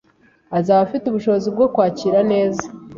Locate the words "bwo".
1.55-1.65